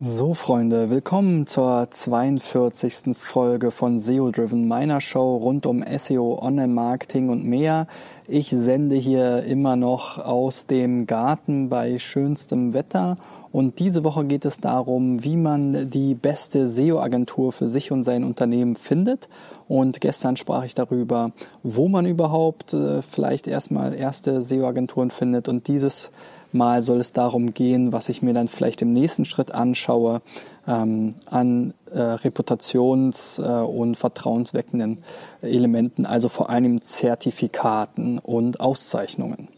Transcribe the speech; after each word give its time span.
So, 0.00 0.32
Freunde, 0.32 0.90
willkommen 0.90 1.48
zur 1.48 1.90
42. 1.90 3.16
Folge 3.16 3.72
von 3.72 3.98
SEO 3.98 4.30
Driven, 4.30 4.68
meiner 4.68 5.00
Show 5.00 5.38
rund 5.38 5.66
um 5.66 5.82
SEO, 5.82 6.38
Online-Marketing 6.40 7.30
und 7.30 7.42
mehr. 7.42 7.88
Ich 8.30 8.50
sende 8.50 8.94
hier 8.94 9.44
immer 9.44 9.74
noch 9.76 10.18
aus 10.18 10.66
dem 10.66 11.06
Garten 11.06 11.70
bei 11.70 11.98
schönstem 11.98 12.74
Wetter 12.74 13.16
und 13.52 13.78
diese 13.78 14.04
Woche 14.04 14.26
geht 14.26 14.44
es 14.44 14.58
darum, 14.58 15.24
wie 15.24 15.38
man 15.38 15.88
die 15.88 16.14
beste 16.14 16.68
SEO-Agentur 16.68 17.52
für 17.52 17.68
sich 17.68 17.90
und 17.90 18.04
sein 18.04 18.24
Unternehmen 18.24 18.76
findet. 18.76 19.30
Und 19.66 20.02
gestern 20.02 20.36
sprach 20.36 20.64
ich 20.64 20.74
darüber, 20.74 21.32
wo 21.62 21.88
man 21.88 22.04
überhaupt 22.04 22.74
äh, 22.74 23.00
vielleicht 23.00 23.46
erstmal 23.46 23.94
erste 23.94 24.42
SEO-Agenturen 24.42 25.10
findet 25.10 25.48
und 25.48 25.66
dieses 25.66 26.10
Mal 26.52 26.80
soll 26.80 26.98
es 26.98 27.12
darum 27.12 27.52
gehen, 27.52 27.92
was 27.92 28.08
ich 28.08 28.22
mir 28.22 28.32
dann 28.32 28.48
vielleicht 28.48 28.80
im 28.80 28.92
nächsten 28.92 29.26
Schritt 29.26 29.52
anschaue, 29.54 30.22
ähm, 30.66 31.14
an 31.26 31.74
äh, 31.92 32.16
reputations- 32.16 33.38
äh, 33.38 33.64
und 33.64 33.96
vertrauensweckenden 33.96 34.98
Elementen, 35.42 36.06
also 36.06 36.28
vor 36.28 36.50
allem 36.50 36.82
Zertifikaten 36.82 38.18
und 38.18 38.60
Auszeichnungen. 38.60 39.48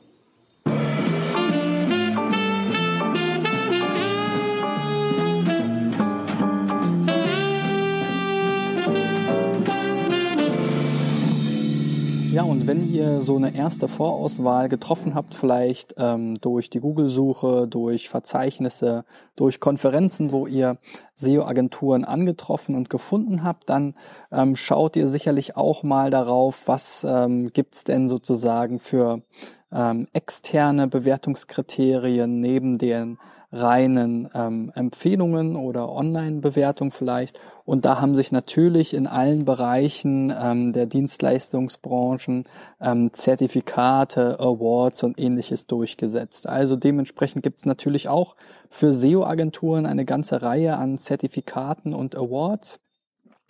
Ja, 12.33 12.45
und 12.45 12.69
wenn 12.69 12.89
ihr 12.93 13.23
so 13.23 13.35
eine 13.35 13.57
erste 13.57 13.89
Vorauswahl 13.89 14.69
getroffen 14.69 15.17
habt, 15.17 15.35
vielleicht 15.35 15.95
ähm, 15.99 16.41
durch 16.41 16.71
die 16.71 16.79
Google-Suche, 16.79 17.67
durch 17.67 18.09
Verzeichnisse, 18.09 19.05
durch 19.35 19.59
Konferenzen, 19.59 20.31
wo 20.31 20.47
ihr 20.47 20.79
SEO-Agenturen 21.17 22.05
angetroffen 22.05 22.77
und 22.77 22.89
gefunden 22.89 23.43
habt, 23.43 23.69
dann 23.69 23.97
ähm, 24.31 24.55
schaut 24.55 24.95
ihr 24.95 25.09
sicherlich 25.09 25.57
auch 25.57 25.83
mal 25.83 26.13
darauf, 26.13 26.69
was 26.69 27.05
ähm, 27.09 27.49
gibt's 27.49 27.83
denn 27.83 28.09
sozusagen 28.09 28.79
für 28.79 29.23
ähm, 29.73 30.09
externe 30.13 30.89
Bewertungskriterien 30.89 32.41
neben 32.41 32.79
den 32.79 33.19
reinen 33.53 34.29
ähm, 34.33 34.71
Empfehlungen 34.75 35.57
oder 35.57 35.89
Online-Bewertung 35.89 36.93
vielleicht. 36.93 37.39
Und 37.65 37.85
da 37.85 38.01
haben 38.01 38.15
sich 38.15 38.31
natürlich 38.31 38.95
in 38.95 39.07
allen 39.07 39.45
Bereichen 39.45 40.33
ähm, 40.41 40.73
der 40.73 40.87
Dienstleistungsbranchen 40.87 42.45
ähm, 42.81 43.13
Zertifikate, 43.13 44.39
Awards 44.39 45.03
und 45.03 45.19
ähnliches 45.19 45.67
durchgesetzt. 45.67 46.49
Also 46.49 46.77
dementsprechend 46.77 47.43
gibt 47.43 47.59
es 47.59 47.67
natürlich 47.67 48.09
auch 48.09 48.37
für 48.69 48.93
SEO-Agenturen 48.93 49.87
eine 49.87 50.05
ganze 50.05 50.43
Reihe 50.43 50.77
an 50.77 50.99
Zertifikaten 50.99 51.93
und 51.93 52.17
Awards. 52.17 52.79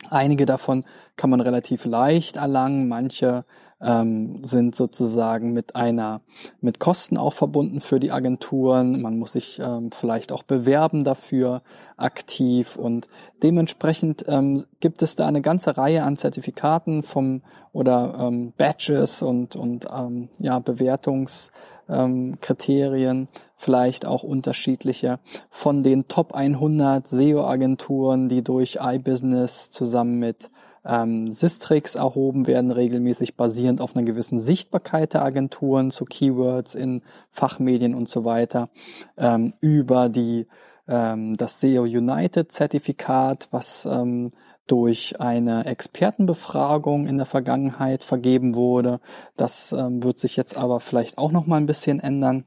Einige 0.09 0.47
davon 0.47 0.85
kann 1.17 1.29
man 1.29 1.43
relativ 1.43 1.85
leicht 1.85 2.37
erlangen, 2.37 2.89
manche 2.89 3.45
ähm, 3.83 4.45
sind 4.45 4.75
sozusagen 4.75 5.53
mit 5.53 5.77
einer, 5.77 6.21
mit 6.61 6.79
Kosten 6.79 7.17
auch 7.17 7.33
verbunden 7.33 7.81
für 7.81 8.01
die 8.01 8.13
Agenturen. 8.13 9.01
Man 9.01 9.19
muss 9.19 9.33
sich 9.33 9.59
ähm, 9.59 9.91
vielleicht 9.91 10.33
auch 10.33 10.43
bewerben 10.43 11.05
dafür 11.05 11.63
aktiv 11.97 12.77
und 12.77 13.09
dementsprechend 13.43 14.25
ähm, 14.29 14.65
gibt 14.81 15.03
es 15.03 15.17
da 15.17 15.27
eine 15.27 15.43
ganze 15.43 15.77
Reihe 15.77 16.03
an 16.05 16.17
Zertifikaten 16.17 17.03
vom 17.03 17.43
oder 17.73 18.17
ähm, 18.19 18.53
Badges 18.57 19.23
und, 19.23 19.57
und 19.57 19.87
ähm, 19.93 20.29
ja, 20.39 20.59
Bewertungs 20.59 21.51
ähm, 21.91 22.39
Kriterien, 22.41 23.29
vielleicht 23.57 24.07
auch 24.07 24.23
unterschiedliche, 24.23 25.19
von 25.51 25.83
den 25.83 26.09
Top 26.09 26.33
100 26.35 27.07
SEO-Agenturen, 27.07 28.29
die 28.29 28.43
durch 28.43 28.79
iBusiness 28.81 29.71
zusammen 29.71 30.19
mit 30.19 30.51
ähm, 30.85 31.31
Sistrix 31.31 31.95
erhoben 31.95 32.47
werden, 32.47 32.71
regelmäßig 32.71 33.37
basierend 33.37 33.81
auf 33.81 33.95
einer 33.95 34.05
gewissen 34.05 34.41
Sichtbarkeit 34.41 35.15
der 35.15 35.25
Agenturen 35.25 35.91
zu 35.91 36.05
Keywords 36.05 36.75
in 36.75 37.03
Fachmedien 37.31 37.95
und 37.95 38.09
so 38.09 38.25
weiter, 38.25 38.71
ähm, 39.17 39.53
über 39.61 40.09
die 40.09 40.47
ähm, 40.89 41.37
das 41.37 41.61
SEO 41.61 41.83
United 41.83 42.51
Zertifikat, 42.53 43.49
was 43.51 43.87
ähm, 43.87 44.31
durch 44.67 45.21
eine 45.21 45.67
Expertenbefragung 45.67 47.07
in 47.07 47.17
der 47.17 47.27
Vergangenheit 47.27 48.05
vergeben 48.05 48.55
wurde. 48.55 49.01
Das 49.37 49.73
ähm, 49.73 50.03
wird 50.03 50.19
sich 50.19 50.37
jetzt 50.37 50.57
aber 50.57 50.81
vielleicht 50.81 51.19
auch 51.19 51.33
noch 51.33 51.47
mal 51.47 51.57
ein 51.57 51.67
bisschen 51.67 52.01
ändern 52.01 52.45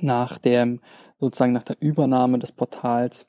nach 0.00 0.38
dem 0.38 0.80
sozusagen 1.18 1.52
nach 1.52 1.62
der 1.62 1.80
Übernahme 1.80 2.38
des 2.38 2.52
Portals. 2.52 3.26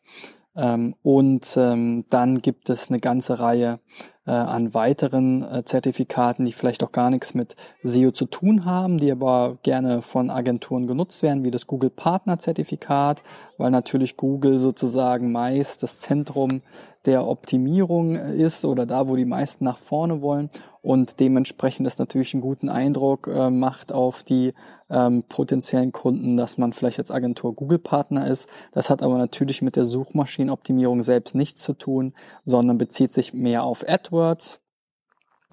Ähm, 0.57 0.95
und 1.03 1.55
ähm, 1.55 2.05
dann 2.09 2.41
gibt 2.41 2.69
es 2.69 2.89
eine 2.89 2.99
ganze 2.99 3.39
Reihe 3.39 3.79
äh, 4.25 4.31
an 4.31 4.73
weiteren 4.73 5.43
äh, 5.43 5.63
Zertifikaten, 5.63 6.45
die 6.45 6.51
vielleicht 6.51 6.83
auch 6.83 6.91
gar 6.91 7.11
nichts 7.11 7.35
mit 7.35 7.55
SEO 7.83 8.11
zu 8.11 8.25
tun 8.25 8.65
haben, 8.65 8.97
die 8.97 9.11
aber 9.11 9.59
gerne 9.61 10.01
von 10.01 10.31
Agenturen 10.31 10.87
genutzt 10.87 11.21
werden, 11.21 11.43
wie 11.43 11.51
das 11.51 11.67
Google 11.67 11.91
Partner 11.91 12.39
Zertifikat, 12.39 13.21
weil 13.57 13.69
natürlich 13.69 14.17
Google 14.17 14.57
sozusagen 14.57 15.31
meist 15.31 15.83
das 15.83 15.99
Zentrum 15.99 16.63
der 17.07 17.25
Optimierung 17.25 18.15
ist 18.15 18.65
oder 18.65 18.85
da, 18.85 19.07
wo 19.07 19.15
die 19.15 19.25
meisten 19.25 19.63
nach 19.63 19.77
vorne 19.77 20.21
wollen 20.21 20.49
und 20.81 21.19
dementsprechend 21.19 21.87
das 21.87 21.97
natürlich 21.97 22.33
einen 22.33 22.41
guten 22.41 22.69
Eindruck 22.69 23.27
äh, 23.27 23.49
macht 23.49 23.91
auf 23.91 24.23
die 24.23 24.53
ähm, 24.89 25.23
potenziellen 25.27 25.91
Kunden, 25.91 26.37
dass 26.37 26.57
man 26.57 26.73
vielleicht 26.73 26.99
als 26.99 27.11
Agentur 27.11 27.55
Google-Partner 27.55 28.27
ist. 28.27 28.47
Das 28.73 28.89
hat 28.89 29.01
aber 29.01 29.17
natürlich 29.17 29.61
mit 29.61 29.75
der 29.75 29.85
Suchmaschinenoptimierung 29.85 31.03
selbst 31.03 31.33
nichts 31.33 31.63
zu 31.63 31.73
tun, 31.73 32.13
sondern 32.45 32.77
bezieht 32.77 33.11
sich 33.11 33.33
mehr 33.33 33.63
auf 33.63 33.87
AdWords 33.87 34.59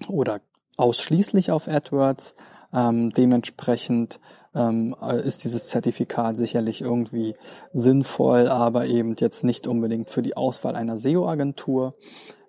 oder 0.07 0.41
ausschließlich 0.77 1.51
auf 1.51 1.67
AdWords. 1.67 2.35
Ähm, 2.75 3.11
dementsprechend 3.11 4.19
ähm, 4.53 4.95
ist 5.23 5.43
dieses 5.43 5.67
Zertifikat 5.67 6.37
sicherlich 6.37 6.81
irgendwie 6.81 7.35
sinnvoll, 7.73 8.47
aber 8.47 8.87
eben 8.87 9.15
jetzt 9.17 9.43
nicht 9.43 9.65
unbedingt 9.67 10.09
für 10.09 10.21
die 10.21 10.37
Auswahl 10.37 10.75
einer 10.75 10.97
SEO-Agentur. 10.97 11.95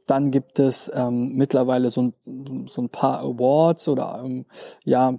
Dann 0.07 0.31
gibt 0.31 0.59
es 0.59 0.91
ähm, 0.95 1.35
mittlerweile 1.35 1.91
so 1.91 2.03
ein, 2.03 2.67
so 2.69 2.83
ein 2.83 2.89
paar 2.89 3.21
Awards 3.21 3.89
oder 3.89 4.23
ähm, 4.25 4.47
ja 4.85 5.19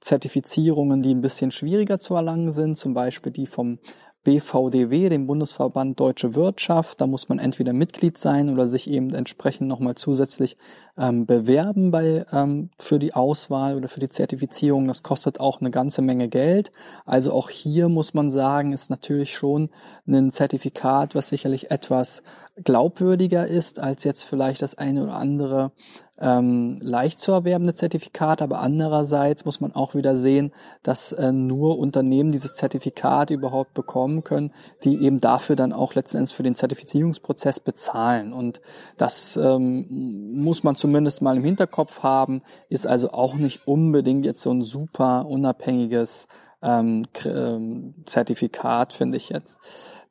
Zertifizierungen, 0.00 1.02
die 1.02 1.14
ein 1.14 1.22
bisschen 1.22 1.50
schwieriger 1.50 1.98
zu 1.98 2.14
erlangen 2.14 2.52
sind, 2.52 2.76
zum 2.76 2.92
Beispiel 2.92 3.32
die 3.32 3.46
vom 3.46 3.78
BVDW, 4.24 5.10
dem 5.10 5.26
Bundesverband 5.26 6.00
Deutsche 6.00 6.34
Wirtschaft. 6.34 7.00
Da 7.00 7.06
muss 7.06 7.28
man 7.28 7.38
entweder 7.38 7.72
Mitglied 7.72 8.18
sein 8.18 8.48
oder 8.48 8.66
sich 8.66 8.90
eben 8.90 9.14
entsprechend 9.14 9.68
nochmal 9.68 9.94
zusätzlich 9.94 10.56
ähm, 10.96 11.26
bewerben 11.26 11.90
bei, 11.90 12.24
ähm, 12.32 12.70
für 12.78 12.98
die 12.98 13.14
Auswahl 13.14 13.76
oder 13.76 13.88
für 13.88 14.00
die 14.00 14.08
Zertifizierung. 14.08 14.88
Das 14.88 15.02
kostet 15.02 15.40
auch 15.40 15.60
eine 15.60 15.70
ganze 15.70 16.02
Menge 16.02 16.28
Geld. 16.28 16.72
Also 17.04 17.32
auch 17.32 17.50
hier 17.50 17.88
muss 17.88 18.14
man 18.14 18.30
sagen, 18.30 18.72
ist 18.72 18.90
natürlich 18.90 19.34
schon 19.34 19.70
ein 20.08 20.30
Zertifikat, 20.30 21.14
was 21.14 21.28
sicherlich 21.28 21.70
etwas 21.70 22.22
glaubwürdiger 22.62 23.46
ist 23.46 23.80
als 23.80 24.04
jetzt 24.04 24.24
vielleicht 24.24 24.62
das 24.62 24.76
eine 24.76 25.02
oder 25.02 25.14
andere 25.14 25.72
ähm, 26.20 26.78
leicht 26.80 27.18
zu 27.18 27.32
erwerbende 27.32 27.74
Zertifikat, 27.74 28.40
aber 28.40 28.60
andererseits 28.60 29.44
muss 29.44 29.60
man 29.60 29.74
auch 29.74 29.94
wieder 29.94 30.16
sehen, 30.16 30.52
dass 30.82 31.10
äh, 31.12 31.32
nur 31.32 31.78
Unternehmen 31.78 32.30
dieses 32.30 32.54
Zertifikat 32.54 33.30
überhaupt 33.30 33.74
bekommen 33.74 34.22
können, 34.22 34.52
die 34.84 35.02
eben 35.02 35.18
dafür 35.18 35.56
dann 35.56 35.72
auch 35.72 35.94
letzten 35.94 36.18
Endes 36.18 36.32
für 36.32 36.44
den 36.44 36.54
Zertifizierungsprozess 36.54 37.58
bezahlen. 37.58 38.32
Und 38.32 38.60
das 38.96 39.36
ähm, 39.36 40.34
muss 40.34 40.62
man 40.62 40.76
zumindest 40.76 41.20
mal 41.20 41.36
im 41.36 41.44
Hinterkopf 41.44 42.02
haben, 42.04 42.42
ist 42.68 42.86
also 42.86 43.10
auch 43.10 43.34
nicht 43.34 43.66
unbedingt 43.66 44.24
jetzt 44.24 44.42
so 44.42 44.52
ein 44.52 44.62
super 44.62 45.26
unabhängiges 45.26 46.28
ähm, 46.64 47.04
ähm, 47.24 47.94
Zertifikat, 48.06 48.92
finde 48.92 49.16
ich 49.16 49.28
jetzt. 49.28 49.58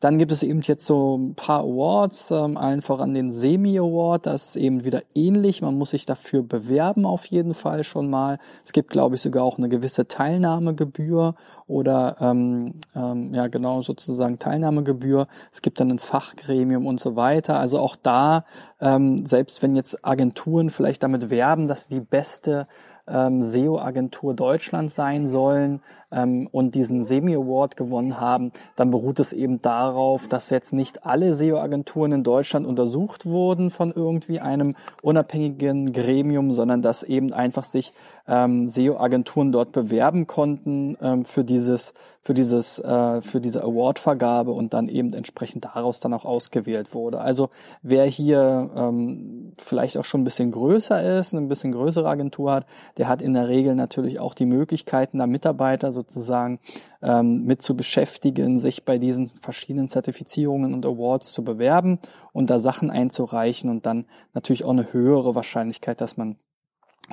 Dann 0.04 0.18
gibt 0.18 0.34
es 0.34 0.44
eben 0.44 0.60
jetzt 0.64 0.86
so 0.86 1.18
ein 1.18 1.34
paar 1.34 1.62
Awards, 1.62 2.30
ähm, 2.32 2.58
allen 2.58 2.82
voran 2.82 3.14
den 3.14 3.32
Semi-Award, 3.32 4.26
das 4.26 4.48
ist 4.48 4.56
eben 4.58 4.84
wieder 4.84 5.02
ähnlich. 5.16 5.62
Man 5.62 5.78
muss 5.78 5.92
sich 5.92 6.06
dafür 6.06 6.44
bewerben 6.44 7.06
auf 7.06 7.26
jeden 7.28 7.54
Fall 7.54 7.86
schon 7.86 8.10
mal. 8.10 8.38
Es 8.66 8.74
gibt, 8.74 8.90
glaube 8.90 9.16
ich, 9.16 9.22
sogar 9.22 9.46
auch 9.46 9.58
eine 9.58 9.70
gewisse 9.70 10.06
Teilnahmegebühr 10.06 11.36
oder 11.68 12.18
ähm, 12.20 12.74
ähm, 12.98 13.34
ja 13.34 13.48
genau 13.48 13.82
sozusagen 13.82 14.40
Teilnahmegebühr. 14.40 15.28
Es 15.54 15.62
gibt 15.62 15.80
dann 15.80 15.90
ein 15.90 16.00
Fachgremium 16.00 16.86
und 16.86 17.00
so 17.00 17.16
weiter. 17.16 17.58
Also 17.58 17.80
auch 17.80 17.96
da, 17.96 18.44
ähm, 18.82 19.26
selbst 19.26 19.64
wenn 19.64 19.74
jetzt 19.74 20.06
Agenturen 20.06 20.70
vielleicht 20.70 21.04
damit 21.04 21.30
werben, 21.30 21.70
dass 21.70 21.88
die 21.88 22.02
beste 22.02 22.68
ähm, 23.08 23.42
SEO-Agentur 23.42 24.34
Deutschland 24.34 24.92
sein 24.92 25.28
sollen 25.28 25.82
ähm, 26.12 26.48
und 26.52 26.76
diesen 26.76 27.04
Semi-Award 27.04 27.76
gewonnen 27.76 28.20
haben, 28.20 28.52
dann 28.76 28.92
beruht 28.92 29.20
es 29.20 29.34
eben 29.34 29.62
darauf, 29.62 30.28
dass 30.28 30.50
jetzt 30.50 30.74
nicht 30.74 31.06
alle 31.06 31.34
SEO-Agenturen 31.34 32.12
in 32.12 32.24
Deutschland 32.24 32.66
untersucht 32.66 33.26
wurden 33.26 33.72
von 33.72 33.92
irgendwie 33.92 34.40
einem 34.40 34.76
unabhängigen 35.02 35.92
Gremium, 35.92 36.54
sondern 36.54 36.82
dass 36.82 37.04
eben 37.04 37.34
einfach 37.34 37.64
sich 37.64 37.94
ähm, 38.28 38.70
SEO-Agenturen 38.70 39.52
dort 39.52 39.72
bewerben 39.72 40.28
konnten 40.28 40.98
ähm, 41.02 41.26
für 41.26 41.44
dieses 41.44 41.94
für 42.22 42.34
dieses 42.34 42.80
äh, 42.80 43.22
für 43.22 43.42
diese 43.42 43.64
Award-Vergabe 43.64 44.52
und 44.52 44.74
dann 44.74 44.88
eben 44.88 45.14
entsprechend 45.14 45.66
daraus 45.66 46.00
dann 46.00 46.14
auch 46.14 46.24
ausgewählt 46.24 46.94
wurde. 46.94 47.20
Also 47.20 47.50
wer 47.82 48.06
hier 48.06 48.70
ähm, 48.76 49.52
vielleicht 49.58 49.98
auch 49.98 50.06
schon 50.06 50.22
ein 50.22 50.24
bisschen 50.24 50.52
größer 50.52 51.18
ist, 51.18 51.34
ein 51.34 51.50
bisschen 51.50 51.74
größere 51.74 52.08
Agentur 52.08 52.54
hat, 52.54 52.66
der 52.98 53.08
hat 53.08 53.22
in 53.22 53.34
der 53.34 53.48
Regel 53.48 53.76
natürlich 53.76 54.20
auch 54.20 54.34
die 54.34 54.46
Möglichkeiten, 54.46 55.20
da 55.20 55.28
Mitarbeiter 55.28 55.92
sozusagen 55.92 56.60
ähm, 57.02 57.40
mit 57.46 57.62
zu 57.62 57.76
beschäftigen, 57.76 58.60
sich 58.60 58.86
bei 58.86 58.98
diesen 58.98 59.28
verschiedenen 59.28 59.90
Zertifizierungen 59.90 60.74
und 60.74 60.86
Awards 60.86 61.32
zu 61.32 61.44
bewerben 61.44 62.00
und 62.32 62.50
da 62.50 62.60
Sachen 62.60 62.92
einzureichen 62.92 63.70
und 63.70 63.86
dann 63.86 64.06
natürlich 64.34 64.64
auch 64.64 64.72
eine 64.72 64.94
höhere 64.94 65.36
Wahrscheinlichkeit, 65.36 66.02
dass 66.02 66.18
man 66.18 66.38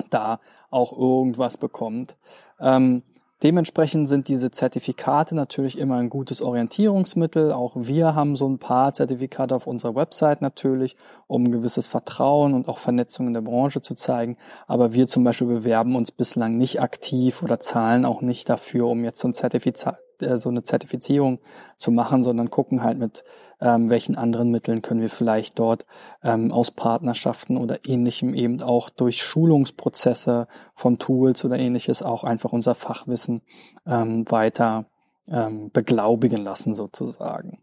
da 0.09 0.39
auch 0.69 0.97
irgendwas 0.97 1.57
bekommt. 1.57 2.15
Ähm, 2.59 3.03
Dementsprechend 3.43 4.07
sind 4.07 4.27
diese 4.27 4.51
Zertifikate 4.51 5.33
natürlich 5.33 5.79
immer 5.79 5.95
ein 5.95 6.09
gutes 6.09 6.43
Orientierungsmittel. 6.43 7.51
Auch 7.51 7.73
wir 7.75 8.13
haben 8.13 8.35
so 8.35 8.47
ein 8.47 8.59
paar 8.59 8.93
Zertifikate 8.93 9.55
auf 9.55 9.65
unserer 9.65 9.95
Website 9.95 10.43
natürlich, 10.43 10.95
um 11.25 11.45
ein 11.45 11.51
gewisses 11.51 11.87
Vertrauen 11.87 12.53
und 12.53 12.67
auch 12.67 12.77
Vernetzung 12.77 13.25
in 13.25 13.33
der 13.33 13.41
Branche 13.41 13.81
zu 13.81 13.95
zeigen. 13.95 14.37
Aber 14.67 14.93
wir 14.93 15.07
zum 15.07 15.23
Beispiel 15.23 15.47
bewerben 15.47 15.95
uns 15.95 16.11
bislang 16.11 16.57
nicht 16.57 16.81
aktiv 16.81 17.41
oder 17.41 17.59
zahlen 17.59 18.05
auch 18.05 18.21
nicht 18.21 18.47
dafür, 18.47 18.87
um 18.87 19.03
jetzt 19.03 19.19
so 19.19 19.27
ein 19.27 19.33
Zertifikat 19.33 19.97
äh, 20.21 20.37
so 20.37 20.49
eine 20.49 20.63
Zertifizierung 20.63 21.39
zu 21.77 21.91
machen, 21.91 22.23
sondern 22.23 22.49
gucken 22.49 22.83
halt 22.83 22.97
mit 22.97 23.23
ähm, 23.61 23.89
welchen 23.89 24.17
anderen 24.17 24.49
Mitteln 24.49 24.81
können 24.81 25.01
wir 25.01 25.09
vielleicht 25.09 25.59
dort 25.59 25.85
ähm, 26.23 26.51
aus 26.51 26.71
Partnerschaften 26.71 27.57
oder 27.57 27.85
ähnlichem 27.85 28.33
eben 28.33 28.61
auch 28.61 28.89
durch 28.89 29.21
Schulungsprozesse 29.21 30.47
von 30.73 30.97
Tools 30.97 31.45
oder 31.45 31.59
ähnliches 31.59 32.01
auch 32.01 32.23
einfach 32.23 32.51
unser 32.51 32.73
Fachwissen 32.73 33.41
ähm, 33.85 34.25
weiter 34.29 34.85
ähm, 35.27 35.69
beglaubigen 35.71 36.43
lassen 36.43 36.73
sozusagen. 36.73 37.59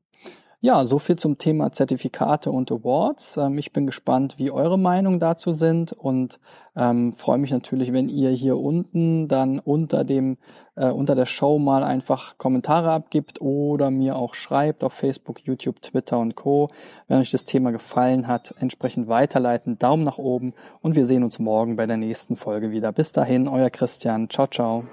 Ja, 0.60 0.84
so 0.87 0.99
viel 0.99 1.14
zum 1.14 1.38
Thema 1.38 1.70
Zertifikate 1.70 2.50
und 2.50 2.72
Awards. 2.72 3.37
Ähm, 3.37 3.58
ich 3.58 3.72
bin 3.72 3.87
gespannt, 3.87 4.38
wie 4.38 4.50
eure 4.50 4.76
Meinung 4.76 5.20
dazu 5.20 5.52
sind 5.52 5.93
und 5.93 6.40
ähm, 6.75 7.12
freue 7.12 7.38
mich 7.38 7.52
natürlich, 7.52 7.93
wenn 7.93 8.08
ihr 8.08 8.31
hier 8.31 8.58
unten 8.58 9.28
dann 9.28 9.60
unter 9.60 10.02
dem 10.02 10.37
äh, 10.75 10.90
unter 10.90 11.14
der 11.14 11.26
Show 11.26 11.60
mal 11.60 11.84
einfach 11.84 12.38
Kommentare 12.38 12.90
abgibt 12.90 13.40
oder 13.40 13.93
mir 13.93 14.16
auch 14.16 14.34
schreibt 14.34 14.82
auf 14.82 14.94
Facebook, 14.94 15.44
YouTube, 15.44 15.81
Twitter 15.81 16.19
und 16.19 16.34
Co. 16.34 16.70
Wenn 17.06 17.20
euch 17.20 17.31
das 17.31 17.44
Thema 17.44 17.70
gefallen 17.70 18.26
hat, 18.26 18.52
entsprechend 18.58 19.06
weiterleiten, 19.06 19.78
Daumen 19.78 20.02
nach 20.02 20.19
oben 20.19 20.55
und 20.81 20.96
wir 20.96 21.05
sehen 21.05 21.22
uns 21.22 21.38
morgen 21.38 21.76
bei 21.76 21.87
der 21.87 21.99
nächsten 21.99 22.34
Folge 22.34 22.72
wieder. 22.72 22.90
Bis 22.90 23.12
dahin, 23.12 23.46
euer 23.46 23.70
Christian. 23.70 24.28
Ciao, 24.28 24.49
ciao. 24.49 24.84